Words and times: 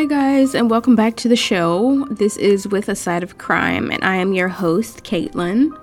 Hi, 0.00 0.06
guys, 0.06 0.54
and 0.54 0.70
welcome 0.70 0.96
back 0.96 1.16
to 1.16 1.28
the 1.28 1.36
show. 1.36 2.06
This 2.06 2.38
is 2.38 2.66
With 2.66 2.88
a 2.88 2.96
Side 2.96 3.22
of 3.22 3.36
Crime, 3.36 3.90
and 3.90 4.02
I 4.02 4.16
am 4.16 4.32
your 4.32 4.48
host, 4.48 5.04
Caitlin. 5.04 5.78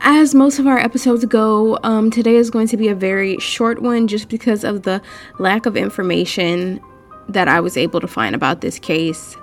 As 0.00 0.34
most 0.34 0.58
of 0.58 0.66
our 0.66 0.76
episodes 0.76 1.24
go, 1.24 1.78
um, 1.82 2.10
today 2.10 2.36
is 2.36 2.50
going 2.50 2.68
to 2.68 2.76
be 2.76 2.88
a 2.88 2.94
very 2.94 3.38
short 3.38 3.80
one 3.80 4.08
just 4.08 4.28
because 4.28 4.62
of 4.62 4.82
the 4.82 5.00
lack 5.38 5.64
of 5.64 5.74
information 5.74 6.80
that 7.30 7.48
I 7.48 7.60
was 7.60 7.78
able 7.78 7.98
to 8.02 8.06
find 8.06 8.34
about 8.34 8.60
this 8.60 8.78
case. 8.78 9.38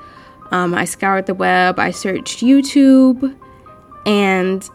Um, 0.52 0.76
I 0.76 0.86
scoured 0.86 1.26
the 1.26 1.34
web, 1.34 1.80
I 1.80 1.90
searched 1.90 2.42
YouTube, 2.42 3.36
and 4.06 4.70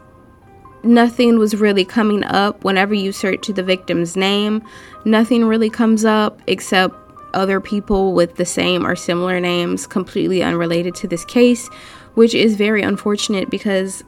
nothing 0.82 1.38
was 1.38 1.54
really 1.54 1.84
coming 1.84 2.24
up. 2.24 2.64
Whenever 2.64 2.92
you 2.92 3.12
search 3.12 3.46
the 3.46 3.62
victim's 3.62 4.16
name, 4.16 4.64
nothing 5.04 5.44
really 5.44 5.70
comes 5.70 6.04
up 6.04 6.42
except 6.48 6.96
other 7.34 7.60
people 7.60 8.12
with 8.12 8.36
the 8.36 8.44
same 8.44 8.86
or 8.86 8.96
similar 8.96 9.40
names 9.40 9.86
completely 9.86 10.42
unrelated 10.42 10.94
to 10.96 11.08
this 11.08 11.24
case, 11.24 11.68
which 12.14 12.34
is 12.34 12.56
very 12.56 12.82
unfortunate 12.82 13.50
because 13.50 14.04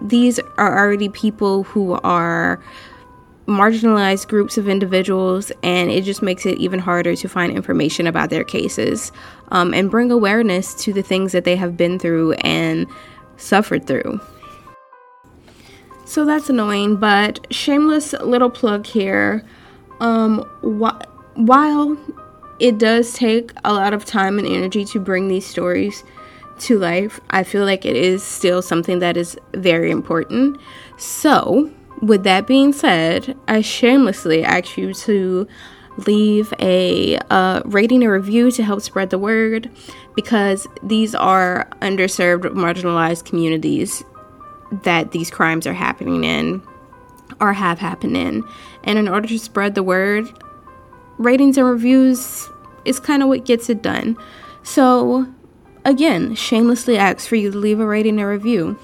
these 0.00 0.38
are 0.58 0.78
already 0.78 1.08
people 1.08 1.64
who 1.64 1.94
are 2.02 2.62
marginalized 3.46 4.28
groups 4.28 4.58
of 4.58 4.68
individuals, 4.68 5.52
and 5.62 5.90
it 5.90 6.02
just 6.02 6.20
makes 6.20 6.44
it 6.44 6.58
even 6.58 6.80
harder 6.80 7.14
to 7.14 7.28
find 7.28 7.52
information 7.52 8.06
about 8.06 8.28
their 8.28 8.44
cases 8.44 9.12
um, 9.48 9.72
and 9.72 9.90
bring 9.90 10.10
awareness 10.10 10.74
to 10.74 10.92
the 10.92 11.02
things 11.02 11.32
that 11.32 11.44
they 11.44 11.56
have 11.56 11.76
been 11.76 11.98
through 11.98 12.32
and 12.32 12.86
suffered 13.36 13.86
through. 13.86 14.20
So 16.04 16.24
that's 16.24 16.48
annoying, 16.48 16.96
but 16.96 17.46
shameless 17.52 18.12
little 18.14 18.50
plug 18.50 18.86
here. 18.86 19.44
Um, 20.00 20.40
wh- 20.62 21.00
while 21.34 21.96
it 22.58 22.78
does 22.78 23.12
take 23.12 23.52
a 23.64 23.72
lot 23.72 23.92
of 23.92 24.04
time 24.04 24.38
and 24.38 24.46
energy 24.46 24.84
to 24.86 25.00
bring 25.00 25.28
these 25.28 25.46
stories 25.46 26.04
to 26.60 26.78
life, 26.78 27.20
I 27.30 27.42
feel 27.44 27.64
like 27.64 27.84
it 27.84 27.96
is 27.96 28.22
still 28.22 28.62
something 28.62 28.98
that 29.00 29.16
is 29.16 29.38
very 29.54 29.90
important. 29.90 30.58
So, 30.96 31.70
with 32.02 32.24
that 32.24 32.46
being 32.46 32.72
said, 32.72 33.36
I 33.48 33.60
shamelessly 33.60 34.44
ask 34.44 34.76
you 34.76 34.94
to 34.94 35.46
leave 36.06 36.52
a 36.58 37.18
uh, 37.30 37.62
rating 37.64 38.04
or 38.04 38.12
review 38.12 38.50
to 38.50 38.62
help 38.62 38.82
spread 38.82 39.10
the 39.10 39.18
word 39.18 39.70
because 40.14 40.66
these 40.82 41.14
are 41.14 41.68
underserved, 41.80 42.42
marginalized 42.54 43.24
communities 43.24 44.04
that 44.84 45.12
these 45.12 45.30
crimes 45.30 45.66
are 45.66 45.72
happening 45.72 46.24
in 46.24 46.62
or 47.40 47.52
have 47.52 47.78
happened 47.78 48.16
in. 48.16 48.44
And 48.84 48.98
in 48.98 49.08
order 49.08 49.28
to 49.28 49.38
spread 49.38 49.74
the 49.74 49.82
word, 49.82 50.26
ratings 51.18 51.56
and 51.56 51.66
reviews 51.66 52.48
is 52.84 53.00
kind 53.00 53.22
of 53.22 53.28
what 53.28 53.44
gets 53.44 53.68
it 53.68 53.82
done. 53.82 54.16
So, 54.62 55.26
again, 55.84 56.34
shamelessly 56.34 56.96
ask 56.98 57.28
for 57.28 57.36
you 57.36 57.50
to 57.50 57.58
leave 57.58 57.80
a 57.80 57.86
rating 57.86 58.18
and 58.18 58.28
review. 58.28 58.78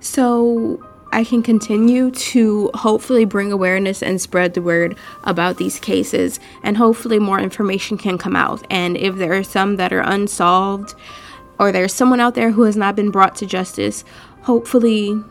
So, 0.00 0.82
I 1.14 1.24
can 1.24 1.42
continue 1.42 2.10
to 2.10 2.70
hopefully 2.72 3.26
bring 3.26 3.52
awareness 3.52 4.02
and 4.02 4.18
spread 4.18 4.54
the 4.54 4.62
word 4.62 4.96
about 5.24 5.58
these 5.58 5.78
cases, 5.78 6.40
and 6.62 6.78
hopefully 6.78 7.18
more 7.18 7.38
information 7.38 7.98
can 7.98 8.16
come 8.16 8.34
out. 8.34 8.66
And 8.70 8.96
if 8.96 9.16
there 9.16 9.34
are 9.34 9.42
some 9.42 9.76
that 9.76 9.92
are 9.92 10.00
unsolved, 10.00 10.94
or 11.58 11.70
there's 11.70 11.92
someone 11.92 12.18
out 12.18 12.34
there 12.34 12.50
who 12.50 12.62
has 12.62 12.78
not 12.78 12.96
been 12.96 13.10
brought 13.10 13.36
to 13.36 13.46
justice, 13.46 14.04
hopefully 14.40 15.22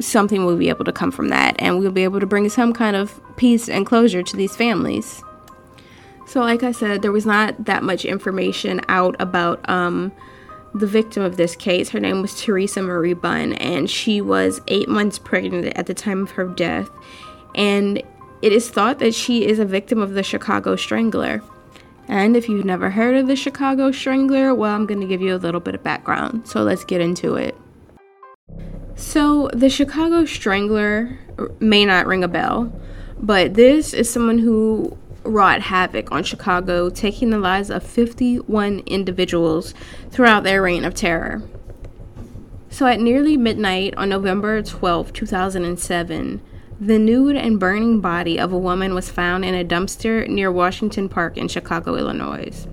something 0.00 0.46
will 0.46 0.56
be 0.56 0.68
able 0.68 0.84
to 0.84 0.92
come 0.92 1.10
from 1.10 1.28
that, 1.28 1.56
and 1.58 1.80
we'll 1.80 1.90
be 1.90 2.04
able 2.04 2.20
to 2.20 2.26
bring 2.26 2.48
some 2.48 2.72
kind 2.72 2.94
of 2.94 3.20
peace 3.36 3.68
and 3.68 3.84
closure 3.84 4.22
to 4.22 4.36
these 4.36 4.54
families. 4.54 5.24
So, 6.28 6.40
like 6.40 6.62
I 6.62 6.72
said, 6.72 7.00
there 7.00 7.10
was 7.10 7.24
not 7.24 7.64
that 7.64 7.82
much 7.82 8.04
information 8.04 8.82
out 8.90 9.16
about 9.18 9.66
um, 9.66 10.12
the 10.74 10.86
victim 10.86 11.22
of 11.22 11.38
this 11.38 11.56
case. 11.56 11.88
Her 11.88 12.00
name 12.00 12.20
was 12.20 12.38
Theresa 12.38 12.82
Marie 12.82 13.14
Bunn, 13.14 13.54
and 13.54 13.88
she 13.88 14.20
was 14.20 14.60
eight 14.68 14.90
months 14.90 15.18
pregnant 15.18 15.74
at 15.74 15.86
the 15.86 15.94
time 15.94 16.24
of 16.24 16.32
her 16.32 16.44
death. 16.44 16.90
And 17.54 18.02
it 18.42 18.52
is 18.52 18.68
thought 18.68 18.98
that 18.98 19.14
she 19.14 19.46
is 19.46 19.58
a 19.58 19.64
victim 19.64 20.02
of 20.02 20.12
the 20.12 20.22
Chicago 20.22 20.76
Strangler. 20.76 21.42
And 22.08 22.36
if 22.36 22.46
you've 22.46 22.66
never 22.66 22.90
heard 22.90 23.16
of 23.16 23.26
the 23.26 23.34
Chicago 23.34 23.90
Strangler, 23.90 24.54
well, 24.54 24.74
I'm 24.74 24.84
going 24.84 25.00
to 25.00 25.06
give 25.06 25.22
you 25.22 25.34
a 25.34 25.38
little 25.38 25.60
bit 25.60 25.74
of 25.74 25.82
background. 25.82 26.46
So 26.46 26.62
let's 26.62 26.84
get 26.84 27.00
into 27.00 27.36
it. 27.36 27.56
So, 28.96 29.48
the 29.54 29.70
Chicago 29.70 30.26
Strangler 30.26 31.18
may 31.58 31.86
not 31.86 32.06
ring 32.06 32.22
a 32.22 32.28
bell, 32.28 32.70
but 33.18 33.54
this 33.54 33.94
is 33.94 34.10
someone 34.10 34.38
who 34.38 34.98
wrought 35.28 35.62
havoc 35.62 36.10
on 36.10 36.24
Chicago, 36.24 36.90
taking 36.90 37.30
the 37.30 37.38
lives 37.38 37.70
of 37.70 37.82
51 37.82 38.80
individuals 38.86 39.74
throughout 40.10 40.42
their 40.42 40.62
reign 40.62 40.84
of 40.84 40.94
terror. 40.94 41.42
So, 42.70 42.86
at 42.86 43.00
nearly 43.00 43.36
midnight 43.36 43.94
on 43.96 44.08
November 44.08 44.62
12, 44.62 45.12
2007, 45.12 46.40
the 46.80 46.98
nude 46.98 47.36
and 47.36 47.58
burning 47.58 48.00
body 48.00 48.38
of 48.38 48.52
a 48.52 48.58
woman 48.58 48.94
was 48.94 49.10
found 49.10 49.44
in 49.44 49.54
a 49.54 49.64
dumpster 49.64 50.28
near 50.28 50.52
Washington 50.52 51.08
Park 51.08 51.36
in 51.36 51.48
Chicago, 51.48 51.96
Illinois. 51.96 52.66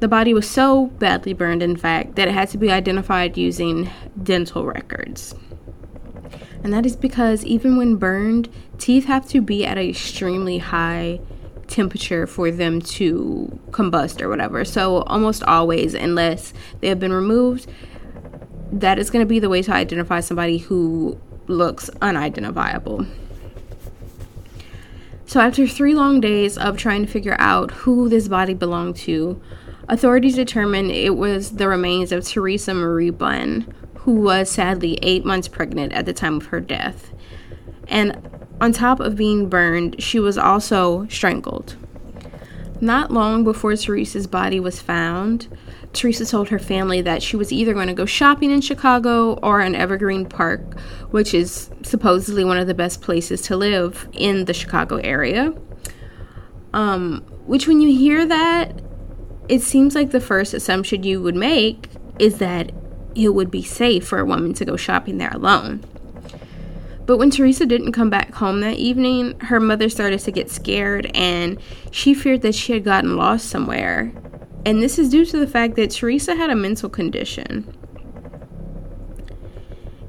The 0.00 0.08
body 0.08 0.32
was 0.32 0.48
so 0.48 0.86
badly 0.86 1.34
burned, 1.34 1.62
in 1.62 1.76
fact, 1.76 2.14
that 2.16 2.28
it 2.28 2.32
had 2.32 2.48
to 2.50 2.58
be 2.58 2.70
identified 2.70 3.36
using 3.36 3.90
dental 4.22 4.64
records. 4.64 5.34
And 6.62 6.72
that 6.72 6.84
is 6.84 6.96
because 6.96 7.44
even 7.44 7.76
when 7.76 7.96
burned, 7.96 8.48
teeth 8.78 9.06
have 9.06 9.26
to 9.28 9.40
be 9.40 9.64
at 9.64 9.78
an 9.78 9.88
extremely 9.88 10.58
high 10.58 11.20
temperature 11.68 12.26
for 12.26 12.50
them 12.50 12.82
to 12.82 13.58
combust 13.70 14.20
or 14.20 14.28
whatever. 14.28 14.64
So, 14.64 15.02
almost 15.02 15.42
always, 15.44 15.94
unless 15.94 16.52
they 16.80 16.88
have 16.88 17.00
been 17.00 17.12
removed, 17.12 17.70
that 18.72 18.98
is 18.98 19.10
going 19.10 19.24
to 19.24 19.28
be 19.28 19.38
the 19.38 19.48
way 19.48 19.62
to 19.62 19.72
identify 19.72 20.20
somebody 20.20 20.58
who 20.58 21.18
looks 21.46 21.88
unidentifiable. 22.02 23.06
So, 25.26 25.40
after 25.40 25.66
three 25.66 25.94
long 25.94 26.20
days 26.20 26.58
of 26.58 26.76
trying 26.76 27.06
to 27.06 27.10
figure 27.10 27.36
out 27.38 27.70
who 27.70 28.08
this 28.08 28.28
body 28.28 28.52
belonged 28.52 28.96
to, 28.96 29.40
authorities 29.88 30.34
determined 30.34 30.90
it 30.90 31.16
was 31.16 31.52
the 31.52 31.68
remains 31.68 32.12
of 32.12 32.24
Theresa 32.24 32.74
Marie 32.74 33.10
Bunn, 33.10 33.72
who 34.10 34.16
was 34.16 34.50
sadly 34.50 34.98
eight 35.02 35.24
months 35.24 35.46
pregnant 35.46 35.92
at 35.92 36.04
the 36.04 36.12
time 36.12 36.34
of 36.34 36.46
her 36.46 36.58
death. 36.58 37.12
And 37.86 38.20
on 38.60 38.72
top 38.72 38.98
of 38.98 39.14
being 39.14 39.48
burned, 39.48 40.02
she 40.02 40.18
was 40.18 40.36
also 40.36 41.06
strangled. 41.06 41.76
Not 42.80 43.12
long 43.12 43.44
before 43.44 43.76
Theresa's 43.76 44.26
body 44.26 44.58
was 44.58 44.80
found, 44.80 45.46
Theresa 45.92 46.26
told 46.26 46.48
her 46.48 46.58
family 46.58 47.00
that 47.02 47.22
she 47.22 47.36
was 47.36 47.52
either 47.52 47.72
going 47.72 47.86
to 47.86 47.94
go 47.94 48.04
shopping 48.04 48.50
in 48.50 48.60
Chicago 48.62 49.34
or 49.44 49.60
in 49.60 49.76
Evergreen 49.76 50.26
Park, 50.26 50.80
which 51.10 51.32
is 51.32 51.70
supposedly 51.82 52.44
one 52.44 52.58
of 52.58 52.66
the 52.66 52.74
best 52.74 53.02
places 53.02 53.40
to 53.42 53.56
live 53.56 54.08
in 54.12 54.46
the 54.46 54.54
Chicago 54.54 54.96
area. 54.96 55.54
Um, 56.72 57.20
which, 57.46 57.68
when 57.68 57.80
you 57.80 57.96
hear 57.96 58.26
that, 58.26 58.82
it 59.48 59.62
seems 59.62 59.94
like 59.94 60.10
the 60.10 60.20
first 60.20 60.52
assumption 60.52 61.04
you 61.04 61.22
would 61.22 61.36
make 61.36 61.88
is 62.18 62.38
that 62.38 62.72
it 63.14 63.30
would 63.30 63.50
be 63.50 63.62
safe 63.62 64.06
for 64.06 64.18
a 64.18 64.24
woman 64.24 64.54
to 64.54 64.64
go 64.64 64.76
shopping 64.76 65.18
there 65.18 65.32
alone. 65.32 65.84
But 67.06 67.16
when 67.18 67.30
Theresa 67.30 67.66
didn't 67.66 67.92
come 67.92 68.08
back 68.08 68.34
home 68.34 68.60
that 68.60 68.76
evening, 68.76 69.38
her 69.40 69.58
mother 69.58 69.88
started 69.88 70.20
to 70.20 70.30
get 70.30 70.48
scared 70.48 71.10
and 71.14 71.60
she 71.90 72.14
feared 72.14 72.42
that 72.42 72.54
she 72.54 72.72
had 72.72 72.84
gotten 72.84 73.16
lost 73.16 73.48
somewhere. 73.48 74.12
And 74.64 74.80
this 74.80 74.98
is 74.98 75.08
due 75.08 75.24
to 75.24 75.38
the 75.38 75.46
fact 75.46 75.74
that 75.76 75.90
Theresa 75.90 76.36
had 76.36 76.50
a 76.50 76.54
mental 76.54 76.88
condition. 76.88 77.66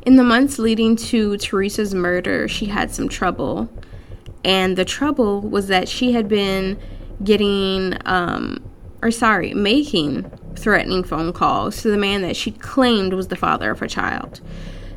In 0.06 0.16
the 0.16 0.24
months 0.24 0.60
leading 0.60 0.96
to 0.98 1.38
Theresa's 1.38 1.96
murder, 1.96 2.48
she 2.48 2.66
had 2.66 2.92
some 2.92 3.10
trouble. 3.10 3.70
And 4.44 4.78
the 4.78 4.86
trouble 4.86 5.42
was 5.42 5.68
that 5.68 5.88
she 5.88 6.12
had 6.12 6.28
been 6.28 6.80
getting, 7.24 7.98
um, 8.06 8.64
or 9.02 9.12
sorry, 9.12 9.54
making 9.54 10.32
threatening 10.56 11.04
phone 11.04 11.34
calls 11.34 11.82
to 11.82 11.90
the 11.90 11.98
man 11.98 12.22
that 12.22 12.36
she 12.36 12.52
claimed 12.52 13.14
was 13.14 13.28
the 13.28 13.36
father 13.36 13.72
of 13.72 13.80
her 13.80 13.88
child. 13.88 14.42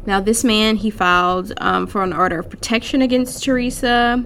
Now, 0.07 0.21
this 0.21 0.45
man, 0.45 0.77
he 0.77 0.91
filed 0.91 1.53
um, 1.59 1.87
for 1.87 2.03
an 2.03 2.13
order 2.13 2.39
of 2.41 2.51
protection 2.51 3.01
against 3.01 3.43
Theresa, 3.43 4.25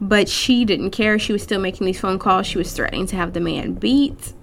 but 0.00 0.28
she 0.28 0.64
didn't 0.64 0.90
care. 0.90 1.18
She 1.18 1.32
was 1.32 1.42
still 1.42 1.60
making 1.60 1.86
these 1.86 2.00
phone 2.00 2.18
calls. 2.18 2.46
She 2.46 2.58
was 2.58 2.72
threatening 2.72 3.06
to 3.06 3.16
have 3.16 3.32
the 3.32 3.40
man 3.40 3.74
beat. 3.74 4.34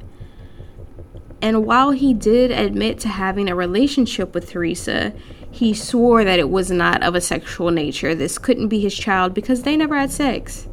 And 1.42 1.65
while 1.65 1.92
he 1.92 2.13
did 2.13 2.50
admit 2.51 3.00
to 3.00 3.07
having 3.07 3.50
a 3.50 3.56
relationship 3.56 4.33
with 4.33 4.50
Theresa, 4.50 5.13
he 5.51 5.74
swore 5.74 6.24
that 6.24 6.39
it 6.39 6.50
was 6.50 6.71
not 6.71 7.04
of 7.04 7.13
a 7.15 7.21
sexual 7.21 7.71
nature. 7.71 8.15
This 8.15 8.38
couldn't 8.38 8.68
be 8.68 8.80
his 8.80 8.95
child 8.95 9.33
because 9.33 9.62
they 9.62 9.77
never 9.77 9.98
had 9.98 10.12
sex. 10.12 10.68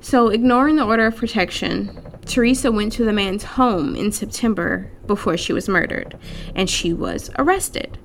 So, 0.00 0.28
ignoring 0.28 0.76
the 0.76 0.84
order 0.84 1.06
of 1.06 1.16
protection, 1.16 2.01
Theresa 2.32 2.72
went 2.72 2.94
to 2.94 3.04
the 3.04 3.12
man's 3.12 3.44
home 3.44 3.94
in 3.94 4.10
September 4.10 4.90
before 5.06 5.36
she 5.36 5.52
was 5.52 5.68
murdered, 5.68 6.18
and 6.54 6.70
she 6.70 6.94
was 6.94 7.30
arrested. 7.36 7.98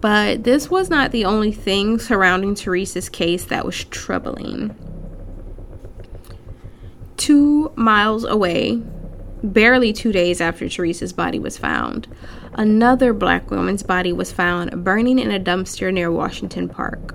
But 0.00 0.44
this 0.44 0.70
was 0.70 0.88
not 0.88 1.12
the 1.12 1.26
only 1.26 1.52
thing 1.52 1.98
surrounding 1.98 2.54
Theresa's 2.54 3.10
case 3.10 3.44
that 3.44 3.66
was 3.66 3.84
troubling. 3.84 4.74
Two 7.18 7.70
miles 7.76 8.24
away 8.24 8.80
barely 9.42 9.92
two 9.92 10.10
days 10.10 10.40
after 10.40 10.66
Theresa's 10.66 11.12
body 11.12 11.38
was 11.38 11.58
found, 11.58 12.08
another 12.54 13.12
black 13.12 13.50
woman's 13.50 13.82
body 13.82 14.14
was 14.14 14.32
found 14.32 14.82
burning 14.82 15.18
in 15.18 15.30
a 15.30 15.38
dumpster 15.38 15.92
near 15.92 16.10
Washington 16.10 16.70
Park. 16.70 17.14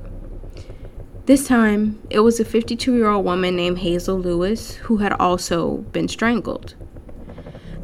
This 1.25 1.47
time, 1.47 2.01
it 2.09 2.19
was 2.19 2.41
a 2.41 2.45
52 2.45 2.95
year 2.95 3.07
old 3.07 3.23
woman 3.23 3.55
named 3.55 3.77
Hazel 3.79 4.19
Lewis 4.19 4.75
who 4.75 4.97
had 4.97 5.13
also 5.13 5.77
been 5.93 6.09
strangled. 6.09 6.75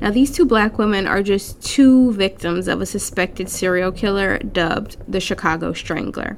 Now, 0.02 0.12
these 0.12 0.32
two 0.32 0.46
black 0.46 0.78
women 0.78 1.08
are 1.08 1.24
just 1.24 1.62
two 1.62 2.12
victims 2.12 2.68
of 2.68 2.82
a 2.82 2.86
suspected 2.86 3.48
serial 3.48 3.94
killer 3.94 4.40
dubbed 4.40 4.98
the 5.08 5.22
Chicago 5.22 5.72
Strangler. 5.72 6.38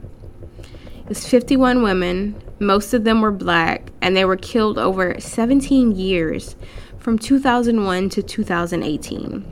It's 1.10 1.28
51 1.28 1.82
women, 1.82 2.40
most 2.60 2.94
of 2.94 3.04
them 3.04 3.22
were 3.22 3.32
black, 3.32 3.92
and 4.00 4.16
they 4.16 4.24
were 4.24 4.38
killed 4.38 4.78
over 4.78 5.20
17 5.20 5.96
years 5.96 6.56
from 7.00 7.18
2001 7.18 8.10
to 8.10 8.22
2018. 8.22 9.44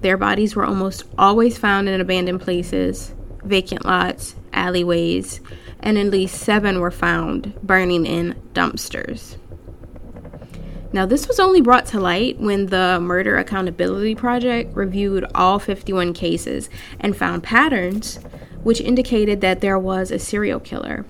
Their 0.00 0.16
bodies 0.16 0.56
were 0.56 0.64
almost 0.66 1.04
always 1.16 1.56
found 1.56 1.88
in 1.88 2.00
abandoned 2.00 2.40
places, 2.40 3.14
vacant 3.44 3.84
lots, 3.84 4.34
alleyways, 4.52 5.40
and 5.80 5.98
at 5.98 6.06
least 6.06 6.40
seven 6.40 6.80
were 6.80 6.90
found 6.90 7.54
burning 7.62 8.06
in 8.06 8.40
dumpsters. 8.54 9.36
Now, 10.92 11.06
this 11.06 11.28
was 11.28 11.38
only 11.38 11.60
brought 11.60 11.86
to 11.86 12.00
light 12.00 12.40
when 12.40 12.66
the 12.66 12.98
Murder 13.00 13.36
Accountability 13.36 14.16
Project 14.16 14.74
reviewed 14.76 15.24
all 15.34 15.58
51 15.58 16.14
cases 16.14 16.68
and 16.98 17.16
found 17.16 17.44
patterns 17.44 18.18
which 18.62 18.80
indicated 18.80 19.40
that 19.40 19.60
there 19.60 19.78
was 19.78 20.10
a 20.10 20.18
serial 20.18 20.60
killer. 20.60 21.04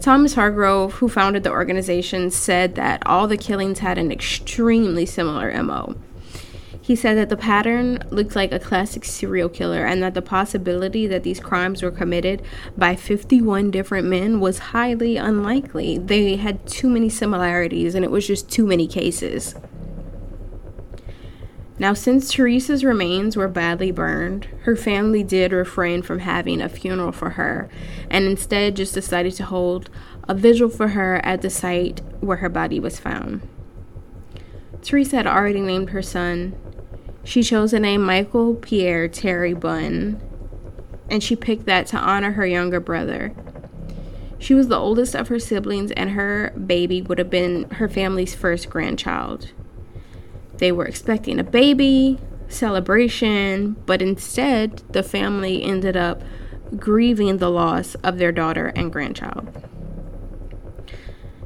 Thomas 0.00 0.34
Hargrove, 0.34 0.94
who 0.94 1.08
founded 1.08 1.44
the 1.44 1.50
organization, 1.50 2.30
said 2.30 2.74
that 2.74 3.02
all 3.06 3.28
the 3.28 3.36
killings 3.36 3.78
had 3.78 3.98
an 3.98 4.10
extremely 4.10 5.06
similar 5.06 5.62
MO. 5.62 5.94
He 6.82 6.96
said 6.96 7.16
that 7.16 7.28
the 7.28 7.36
pattern 7.36 8.00
looked 8.10 8.34
like 8.34 8.50
a 8.50 8.58
classic 8.58 9.04
serial 9.04 9.48
killer 9.48 9.86
and 9.86 10.02
that 10.02 10.14
the 10.14 10.20
possibility 10.20 11.06
that 11.06 11.22
these 11.22 11.38
crimes 11.38 11.80
were 11.80 11.92
committed 11.92 12.42
by 12.76 12.96
51 12.96 13.70
different 13.70 14.08
men 14.08 14.40
was 14.40 14.58
highly 14.58 15.16
unlikely. 15.16 15.98
They 15.98 16.34
had 16.34 16.66
too 16.66 16.90
many 16.90 17.08
similarities 17.08 17.94
and 17.94 18.04
it 18.04 18.10
was 18.10 18.26
just 18.26 18.50
too 18.50 18.66
many 18.66 18.88
cases. 18.88 19.54
Now, 21.78 21.94
since 21.94 22.34
Theresa's 22.34 22.84
remains 22.84 23.36
were 23.36 23.48
badly 23.48 23.92
burned, 23.92 24.46
her 24.62 24.76
family 24.76 25.22
did 25.22 25.52
refrain 25.52 26.02
from 26.02 26.18
having 26.18 26.60
a 26.60 26.68
funeral 26.68 27.12
for 27.12 27.30
her 27.30 27.68
and 28.10 28.24
instead 28.24 28.76
just 28.76 28.94
decided 28.94 29.34
to 29.34 29.44
hold 29.44 29.88
a 30.28 30.34
vigil 30.34 30.68
for 30.68 30.88
her 30.88 31.24
at 31.24 31.42
the 31.42 31.50
site 31.50 32.00
where 32.20 32.38
her 32.38 32.48
body 32.48 32.80
was 32.80 32.98
found. 32.98 33.48
Theresa 34.82 35.16
had 35.16 35.26
already 35.28 35.60
named 35.60 35.90
her 35.90 36.02
son. 36.02 36.54
She 37.24 37.42
chose 37.42 37.70
the 37.70 37.80
name 37.80 38.02
Michael 38.02 38.54
Pierre 38.54 39.08
Terry 39.08 39.54
Bunn, 39.54 40.20
and 41.08 41.22
she 41.22 41.36
picked 41.36 41.66
that 41.66 41.86
to 41.88 41.96
honor 41.96 42.32
her 42.32 42.46
younger 42.46 42.80
brother. 42.80 43.32
She 44.38 44.54
was 44.54 44.68
the 44.68 44.78
oldest 44.78 45.14
of 45.14 45.28
her 45.28 45.38
siblings, 45.38 45.92
and 45.92 46.10
her 46.10 46.50
baby 46.50 47.00
would 47.00 47.18
have 47.18 47.30
been 47.30 47.70
her 47.70 47.88
family's 47.88 48.34
first 48.34 48.68
grandchild. 48.68 49.52
They 50.56 50.72
were 50.72 50.84
expecting 50.84 51.38
a 51.38 51.44
baby, 51.44 52.18
celebration, 52.48 53.76
but 53.86 54.02
instead, 54.02 54.82
the 54.90 55.02
family 55.02 55.62
ended 55.62 55.96
up 55.96 56.22
grieving 56.76 57.38
the 57.38 57.50
loss 57.50 57.94
of 57.96 58.18
their 58.18 58.32
daughter 58.32 58.72
and 58.74 58.92
grandchild. 58.92 59.48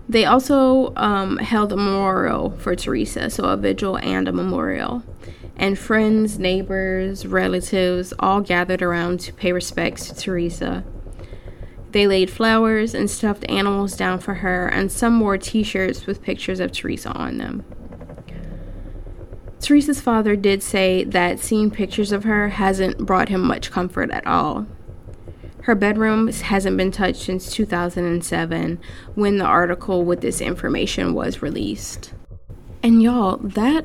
They 0.08 0.24
also 0.24 0.94
um, 0.96 1.38
held 1.38 1.72
a 1.72 1.76
memorial 1.76 2.50
for 2.58 2.76
Theresa, 2.76 3.28
so 3.28 3.44
a 3.44 3.56
vigil 3.56 3.98
and 3.98 4.28
a 4.28 4.32
memorial. 4.32 5.02
And 5.56 5.78
friends, 5.78 6.38
neighbors, 6.38 7.26
relatives 7.26 8.12
all 8.18 8.40
gathered 8.40 8.82
around 8.82 9.20
to 9.20 9.32
pay 9.32 9.52
respects 9.52 10.08
to 10.08 10.14
Theresa. 10.14 10.84
They 11.92 12.06
laid 12.06 12.30
flowers 12.30 12.94
and 12.94 13.08
stuffed 13.08 13.48
animals 13.48 13.96
down 13.96 14.18
for 14.18 14.34
her, 14.34 14.68
and 14.68 14.92
some 14.92 15.18
wore 15.18 15.38
t 15.38 15.62
shirts 15.62 16.06
with 16.06 16.22
pictures 16.22 16.60
of 16.60 16.72
Theresa 16.72 17.10
on 17.12 17.38
them. 17.38 17.64
Theresa's 19.60 20.00
father 20.00 20.36
did 20.36 20.62
say 20.62 21.04
that 21.04 21.40
seeing 21.40 21.70
pictures 21.70 22.12
of 22.12 22.24
her 22.24 22.50
hasn't 22.50 22.98
brought 22.98 23.30
him 23.30 23.40
much 23.40 23.70
comfort 23.70 24.10
at 24.10 24.26
all. 24.26 24.66
Her 25.62 25.74
bedroom 25.74 26.28
hasn't 26.30 26.76
been 26.76 26.92
touched 26.92 27.22
since 27.22 27.50
2007 27.50 28.78
when 29.14 29.38
the 29.38 29.44
article 29.44 30.04
with 30.04 30.20
this 30.20 30.40
information 30.40 31.14
was 31.14 31.42
released. 31.42 32.12
And 32.82 33.02
y'all, 33.02 33.38
that 33.38 33.84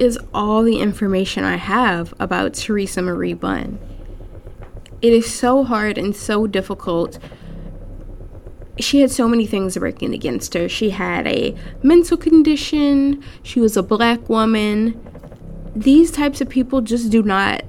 is 0.00 0.18
all 0.34 0.62
the 0.62 0.80
information 0.80 1.44
I 1.44 1.56
have 1.56 2.12
about 2.18 2.54
Theresa 2.54 3.02
Marie 3.02 3.34
Bunn. 3.34 3.78
It 5.00 5.12
is 5.12 5.32
so 5.32 5.62
hard 5.62 5.96
and 5.96 6.16
so 6.16 6.46
difficult 6.46 7.18
she 8.82 9.00
had 9.00 9.10
so 9.10 9.28
many 9.28 9.46
things 9.46 9.78
working 9.78 10.14
against 10.14 10.54
her. 10.54 10.68
She 10.68 10.90
had 10.90 11.26
a 11.26 11.54
mental 11.82 12.16
condition, 12.16 13.22
she 13.42 13.60
was 13.60 13.76
a 13.76 13.82
black 13.82 14.28
woman. 14.28 15.00
These 15.76 16.10
types 16.10 16.40
of 16.40 16.48
people 16.48 16.80
just 16.80 17.10
do 17.10 17.22
not 17.22 17.62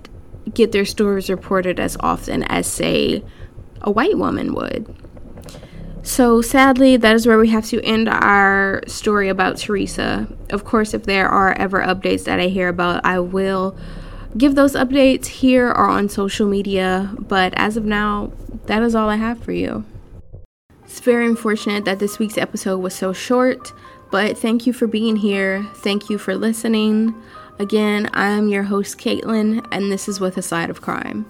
get 0.54 0.72
their 0.72 0.86
stories 0.86 1.30
reported 1.30 1.80
as 1.80 1.98
often 2.00 2.44
as, 2.44 2.66
say, 2.66 3.24
a 3.82 3.92
white 3.92 4.18
woman 4.18 4.54
would. 4.54 4.94
So, 6.04 6.42
sadly, 6.42 6.98
that 6.98 7.16
is 7.16 7.28
where 7.28 7.38
we 7.38 7.50
have 7.50 7.66
to 7.68 7.82
end 7.84 8.10
our 8.10 8.82
story 8.88 9.30
about 9.30 9.58
Theresa. 9.58 10.28
Of 10.50 10.66
course, 10.66 10.94
if 10.94 11.04
there 11.04 11.30
are 11.30 11.54
ever 11.54 11.82
updates 11.82 12.26
that 12.26 12.40
I 12.40 12.48
hear 12.48 12.70
about, 12.70 13.06
I 13.06 13.20
will 13.20 13.78
give 14.38 14.56
those 14.56 14.74
updates 14.74 15.28
here 15.28 15.68
or 15.68 15.88
on 15.88 16.10
social 16.10 16.48
media. 16.48 17.14
But 17.20 17.54
as 17.56 17.78
of 17.78 17.86
now, 17.86 18.32
that 18.66 18.82
is 18.82 18.96
all 18.96 19.10
I 19.10 19.18
have 19.18 19.44
for 19.44 19.52
you. 19.52 19.86
It's 20.84 21.00
very 21.00 21.26
unfortunate 21.26 21.86
that 21.86 22.00
this 22.00 22.20
week's 22.20 22.38
episode 22.38 22.80
was 22.80 22.94
so 22.94 23.14
short, 23.14 23.72
but 24.12 24.38
thank 24.38 24.68
you 24.68 24.74
for 24.74 24.88
being 24.88 25.16
here. 25.16 25.66
Thank 25.76 26.10
you 26.10 26.18
for 26.18 26.36
listening. 26.36 27.16
Again, 27.60 28.10
I 28.12 28.28
am 28.30 28.50
your 28.50 28.64
host, 28.64 28.98
Caitlin, 28.98 29.66
and 29.72 29.92
this 29.92 30.10
is 30.10 30.20
With 30.20 30.38
a 30.38 30.42
Side 30.42 30.70
of 30.70 30.82
Crime. 30.82 31.26